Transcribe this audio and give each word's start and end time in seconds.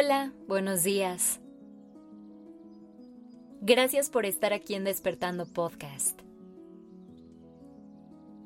Hola, 0.00 0.32
buenos 0.46 0.84
días. 0.84 1.40
Gracias 3.60 4.10
por 4.10 4.26
estar 4.26 4.52
aquí 4.52 4.74
en 4.74 4.84
Despertando 4.84 5.44
Podcast. 5.44 6.20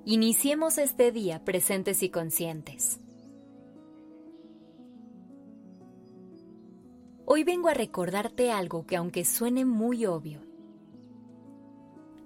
Iniciemos 0.07 0.79
este 0.79 1.13
día 1.13 1.45
presentes 1.45 2.03
y 2.03 2.09
conscientes. 2.09 3.01
Hoy 7.27 7.45
vengo 7.45 7.69
a 7.69 7.75
recordarte 7.75 8.51
algo 8.51 8.87
que 8.87 8.97
aunque 8.97 9.27
suene 9.27 9.67
muy 9.67 10.07
obvio, 10.07 10.41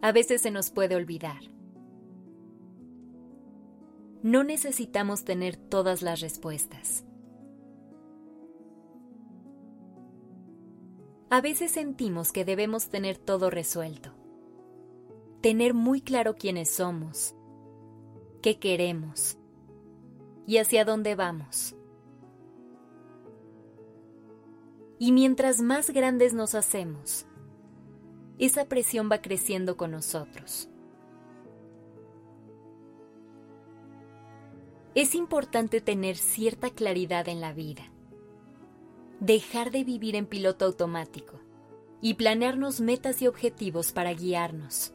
a 0.03 0.13
veces 0.13 0.43
se 0.43 0.53
nos 0.53 0.71
puede 0.71 0.95
olvidar. 0.95 1.41
No 4.23 4.45
necesitamos 4.45 5.25
tener 5.25 5.57
todas 5.57 6.03
las 6.03 6.21
respuestas. 6.21 7.05
A 11.29 11.41
veces 11.41 11.73
sentimos 11.73 12.31
que 12.31 12.45
debemos 12.45 12.89
tener 12.89 13.19
todo 13.19 13.51
resuelto, 13.51 14.13
tener 15.41 15.75
muy 15.75 16.01
claro 16.01 16.37
quiénes 16.37 16.71
somos, 16.71 17.35
qué 18.43 18.61
queremos 18.61 19.37
y 20.47 20.59
hacia 20.59 20.85
dónde 20.85 21.17
vamos. 21.17 21.75
Y 25.01 25.11
mientras 25.11 25.61
más 25.61 25.91
grandes 25.91 26.33
nos 26.33 26.55
hacemos, 26.55 27.27
esa 28.39 28.67
presión 28.67 29.11
va 29.11 29.21
creciendo 29.21 29.77
con 29.77 29.91
nosotros. 29.91 30.71
Es 34.95 35.17
importante 35.17 35.81
tener 35.81 36.17
cierta 36.17 36.71
claridad 36.71 37.29
en 37.29 37.41
la 37.41 37.53
vida 37.53 37.91
dejar 39.21 39.71
de 39.71 39.85
vivir 39.85 40.17
en 40.17 40.27
piloto 40.27 40.65
automático 40.65 41.41
y 42.01 42.15
planearnos 42.15 42.81
metas 42.81 43.23
y 43.23 43.27
objetivos 43.27 43.93
para 43.93 44.13
guiarnos. 44.13 44.93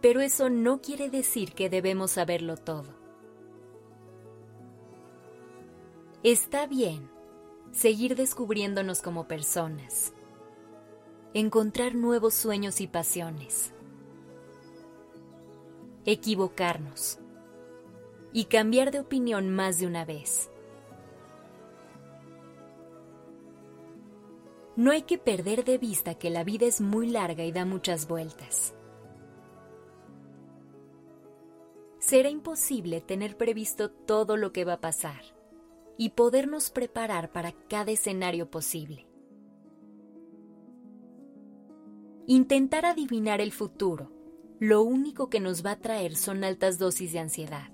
Pero 0.00 0.20
eso 0.20 0.50
no 0.50 0.80
quiere 0.80 1.10
decir 1.10 1.52
que 1.52 1.70
debemos 1.70 2.12
saberlo 2.12 2.56
todo. 2.56 2.94
Está 6.24 6.66
bien 6.66 7.10
seguir 7.72 8.14
descubriéndonos 8.14 9.02
como 9.02 9.26
personas, 9.26 10.12
encontrar 11.34 11.94
nuevos 11.94 12.34
sueños 12.34 12.80
y 12.80 12.86
pasiones, 12.86 13.72
equivocarnos 16.04 17.18
y 18.32 18.44
cambiar 18.44 18.90
de 18.92 19.00
opinión 19.00 19.50
más 19.50 19.78
de 19.78 19.86
una 19.86 20.04
vez. 20.04 20.51
No 24.74 24.90
hay 24.90 25.02
que 25.02 25.18
perder 25.18 25.64
de 25.64 25.76
vista 25.76 26.14
que 26.14 26.30
la 26.30 26.44
vida 26.44 26.64
es 26.64 26.80
muy 26.80 27.06
larga 27.06 27.44
y 27.44 27.52
da 27.52 27.66
muchas 27.66 28.08
vueltas. 28.08 28.74
Será 31.98 32.30
imposible 32.30 33.02
tener 33.02 33.36
previsto 33.36 33.90
todo 33.90 34.36
lo 34.36 34.52
que 34.52 34.64
va 34.64 34.74
a 34.74 34.80
pasar 34.80 35.22
y 35.98 36.10
podernos 36.10 36.70
preparar 36.70 37.32
para 37.32 37.52
cada 37.52 37.92
escenario 37.92 38.50
posible. 38.50 39.06
Intentar 42.26 42.86
adivinar 42.86 43.42
el 43.42 43.52
futuro, 43.52 44.10
lo 44.58 44.82
único 44.82 45.28
que 45.28 45.40
nos 45.40 45.66
va 45.66 45.72
a 45.72 45.80
traer 45.80 46.16
son 46.16 46.44
altas 46.44 46.78
dosis 46.78 47.12
de 47.12 47.18
ansiedad. 47.18 47.70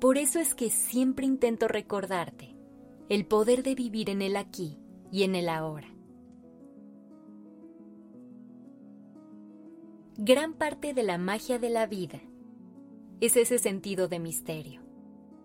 Por 0.00 0.16
eso 0.16 0.38
es 0.38 0.54
que 0.54 0.70
siempre 0.70 1.26
intento 1.26 1.68
recordarte 1.68 2.56
el 3.10 3.26
poder 3.26 3.62
de 3.62 3.74
vivir 3.74 4.08
en 4.08 4.22
el 4.22 4.36
aquí 4.36 4.78
y 5.10 5.22
en 5.22 5.34
el 5.34 5.48
ahora. 5.48 5.88
Gran 10.18 10.54
parte 10.54 10.94
de 10.94 11.02
la 11.02 11.18
magia 11.18 11.58
de 11.58 11.68
la 11.70 11.86
vida 11.86 12.20
es 13.20 13.36
ese 13.36 13.58
sentido 13.58 14.08
de 14.08 14.18
misterio. 14.18 14.80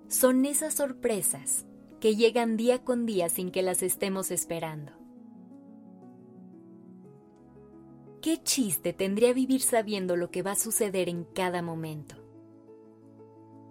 Son 0.07 0.45
esas 0.45 0.75
sorpresas 0.75 1.65
que 1.99 2.15
llegan 2.15 2.57
día 2.57 2.83
con 2.83 3.05
día 3.05 3.29
sin 3.29 3.51
que 3.51 3.61
las 3.61 3.83
estemos 3.83 4.31
esperando. 4.31 4.91
¿Qué 8.21 8.41
chiste 8.43 8.93
tendría 8.93 9.33
vivir 9.33 9.61
sabiendo 9.61 10.15
lo 10.15 10.31
que 10.31 10.41
va 10.41 10.51
a 10.51 10.55
suceder 10.55 11.09
en 11.09 11.23
cada 11.23 11.61
momento? 11.61 12.15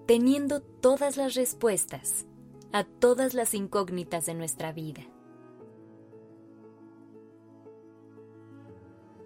Teniendo 0.06 0.60
todas 0.60 1.16
las 1.16 1.34
respuestas 1.34 2.26
a 2.72 2.84
todas 2.84 3.34
las 3.34 3.54
incógnitas 3.54 4.26
de 4.26 4.34
nuestra 4.34 4.72
vida. 4.72 5.02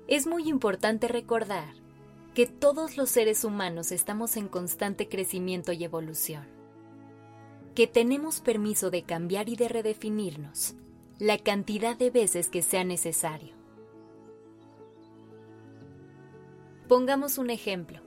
Es 0.07 0.27
muy 0.27 0.49
importante 0.49 1.09
recordar 1.09 1.73
que 2.35 2.47
todos 2.47 2.97
los 2.97 3.09
seres 3.09 3.43
humanos 3.45 3.91
estamos 3.91 4.37
en 4.37 4.49
constante 4.49 5.09
crecimiento 5.09 5.73
y 5.73 5.83
evolución, 5.85 6.47
que 7.75 7.87
tenemos 7.87 8.41
permiso 8.41 8.91
de 8.91 9.03
cambiar 9.03 9.49
y 9.49 9.57
de 9.57 9.69
redefinirnos 9.69 10.75
la 11.19 11.39
cantidad 11.39 11.97
de 11.97 12.11
veces 12.11 12.49
que 12.49 12.61
sea 12.61 12.85
necesario. 12.85 13.55
Pongamos 16.89 17.39
un 17.39 17.49
ejemplo. 17.49 18.01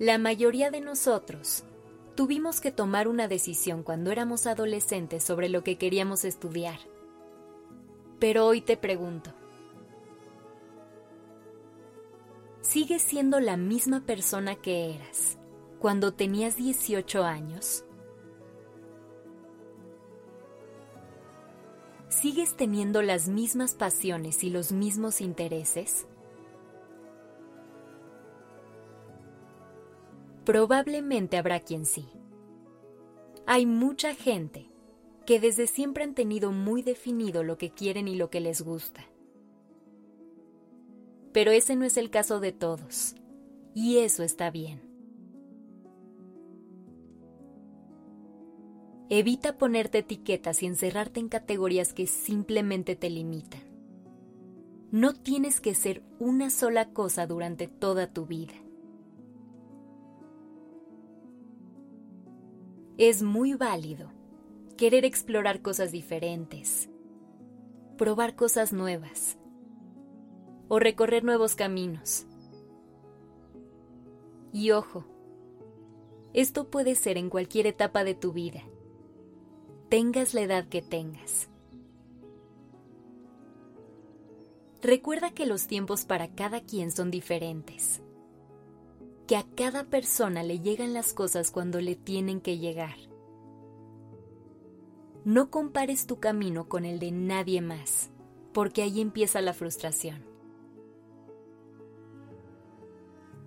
La 0.00 0.18
mayoría 0.18 0.70
de 0.70 0.80
nosotros 0.80 1.62
tuvimos 2.16 2.60
que 2.60 2.72
tomar 2.72 3.06
una 3.06 3.28
decisión 3.28 3.84
cuando 3.84 4.10
éramos 4.10 4.46
adolescentes 4.46 5.22
sobre 5.22 5.48
lo 5.48 5.62
que 5.62 5.78
queríamos 5.78 6.24
estudiar. 6.24 6.80
Pero 8.18 8.46
hoy 8.46 8.62
te 8.62 8.76
pregunto, 8.76 9.32
¿sigues 12.66 13.00
siendo 13.00 13.38
la 13.38 13.56
misma 13.56 14.04
persona 14.06 14.56
que 14.56 14.92
eras 14.92 15.38
cuando 15.78 16.14
tenías 16.14 16.56
18 16.56 17.22
años? 17.22 17.84
¿Sigues 22.08 22.56
teniendo 22.56 23.02
las 23.02 23.28
mismas 23.28 23.74
pasiones 23.74 24.42
y 24.42 24.50
los 24.50 24.72
mismos 24.72 25.20
intereses? 25.20 26.08
Probablemente 30.44 31.36
habrá 31.36 31.60
quien 31.60 31.86
sí. 31.86 32.08
Hay 33.46 33.64
mucha 33.64 34.12
gente 34.12 34.68
que 35.24 35.38
desde 35.38 35.68
siempre 35.68 36.02
han 36.02 36.14
tenido 36.14 36.50
muy 36.50 36.82
definido 36.82 37.44
lo 37.44 37.58
que 37.58 37.70
quieren 37.70 38.08
y 38.08 38.16
lo 38.16 38.28
que 38.28 38.40
les 38.40 38.62
gusta 38.62 39.06
pero 41.36 41.50
ese 41.50 41.76
no 41.76 41.84
es 41.84 41.98
el 41.98 42.08
caso 42.08 42.40
de 42.40 42.50
todos, 42.50 43.14
y 43.74 43.98
eso 43.98 44.22
está 44.22 44.50
bien. 44.50 44.80
Evita 49.10 49.58
ponerte 49.58 49.98
etiquetas 49.98 50.62
y 50.62 50.66
encerrarte 50.66 51.20
en 51.20 51.28
categorías 51.28 51.92
que 51.92 52.06
simplemente 52.06 52.96
te 52.96 53.10
limitan. 53.10 53.60
No 54.90 55.12
tienes 55.12 55.60
que 55.60 55.74
ser 55.74 56.02
una 56.18 56.48
sola 56.48 56.94
cosa 56.94 57.26
durante 57.26 57.68
toda 57.68 58.10
tu 58.10 58.24
vida. 58.24 58.54
Es 62.96 63.22
muy 63.22 63.52
válido 63.52 64.10
querer 64.78 65.04
explorar 65.04 65.60
cosas 65.60 65.92
diferentes, 65.92 66.88
probar 67.98 68.36
cosas 68.36 68.72
nuevas, 68.72 69.35
o 70.68 70.78
recorrer 70.78 71.24
nuevos 71.24 71.54
caminos. 71.54 72.26
Y 74.52 74.70
ojo, 74.70 75.04
esto 76.32 76.70
puede 76.70 76.94
ser 76.94 77.18
en 77.18 77.30
cualquier 77.30 77.66
etapa 77.66 78.04
de 78.04 78.14
tu 78.14 78.32
vida, 78.32 78.62
tengas 79.88 80.34
la 80.34 80.42
edad 80.42 80.68
que 80.68 80.82
tengas. 80.82 81.48
Recuerda 84.82 85.30
que 85.30 85.46
los 85.46 85.66
tiempos 85.66 86.04
para 86.04 86.28
cada 86.34 86.60
quien 86.60 86.90
son 86.90 87.10
diferentes, 87.10 88.02
que 89.26 89.36
a 89.36 89.44
cada 89.56 89.84
persona 89.84 90.42
le 90.42 90.60
llegan 90.60 90.92
las 90.92 91.12
cosas 91.12 91.50
cuando 91.50 91.80
le 91.80 91.96
tienen 91.96 92.40
que 92.40 92.58
llegar. 92.58 92.96
No 95.24 95.50
compares 95.50 96.06
tu 96.06 96.20
camino 96.20 96.68
con 96.68 96.84
el 96.84 97.00
de 97.00 97.10
nadie 97.10 97.60
más, 97.60 98.10
porque 98.52 98.82
ahí 98.82 99.00
empieza 99.00 99.40
la 99.40 99.54
frustración. 99.54 100.35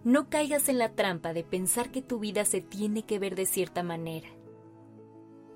No 0.03 0.29
caigas 0.29 0.69
en 0.69 0.77
la 0.77 0.93
trampa 0.95 1.33
de 1.33 1.43
pensar 1.43 1.91
que 1.91 2.01
tu 2.01 2.19
vida 2.19 2.45
se 2.45 2.61
tiene 2.61 3.03
que 3.03 3.19
ver 3.19 3.35
de 3.35 3.45
cierta 3.45 3.83
manera. 3.83 4.29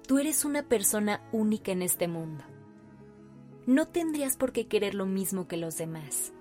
Tú 0.05 0.19
eres 0.19 0.43
una 0.43 0.63
persona 0.63 1.21
única 1.31 1.71
en 1.71 1.81
este 1.81 2.09
mundo. 2.09 2.43
No 3.65 3.87
tendrías 3.87 4.35
por 4.35 4.51
qué 4.51 4.67
querer 4.67 4.95
lo 4.95 5.05
mismo 5.05 5.47
que 5.47 5.55
los 5.55 5.77
demás, 5.77 6.33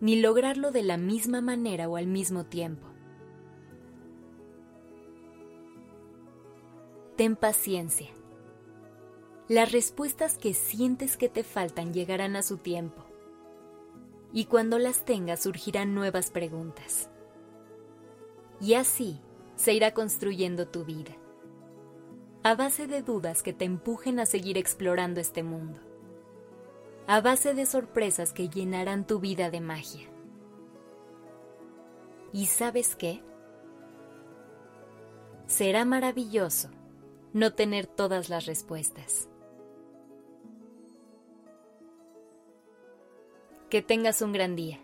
ni 0.00 0.20
lograrlo 0.20 0.70
de 0.70 0.82
la 0.82 0.96
misma 0.96 1.42
manera 1.42 1.86
o 1.88 1.96
al 1.96 2.06
mismo 2.06 2.46
tiempo. 2.46 2.86
Ten 7.16 7.36
paciencia 7.36 8.08
Las 9.48 9.70
respuestas 9.70 10.38
que 10.38 10.54
sientes 10.54 11.18
que 11.18 11.28
te 11.28 11.44
faltan 11.44 11.92
llegarán 11.92 12.34
a 12.34 12.42
su 12.42 12.56
tiempo. 12.56 13.04
Y 14.32 14.46
cuando 14.46 14.78
las 14.78 15.04
tengas 15.04 15.42
surgirán 15.42 15.94
nuevas 15.94 16.30
preguntas. 16.30 17.10
Y 18.60 18.74
así 18.74 19.20
se 19.56 19.72
irá 19.72 19.94
construyendo 19.94 20.68
tu 20.68 20.84
vida. 20.84 21.12
A 22.42 22.54
base 22.54 22.86
de 22.86 23.02
dudas 23.02 23.42
que 23.42 23.52
te 23.52 23.64
empujen 23.64 24.20
a 24.20 24.26
seguir 24.26 24.58
explorando 24.58 25.20
este 25.20 25.42
mundo. 25.42 25.80
A 27.06 27.20
base 27.20 27.54
de 27.54 27.66
sorpresas 27.66 28.32
que 28.32 28.48
llenarán 28.48 29.06
tu 29.06 29.18
vida 29.18 29.50
de 29.50 29.60
magia. 29.60 30.08
¿Y 32.32 32.46
sabes 32.46 32.96
qué? 32.96 33.22
Será 35.46 35.84
maravilloso 35.84 36.68
no 37.32 37.54
tener 37.54 37.86
todas 37.86 38.28
las 38.28 38.46
respuestas. 38.46 39.28
Que 43.70 43.82
tengas 43.82 44.20
un 44.22 44.32
gran 44.32 44.54
día. 44.54 44.83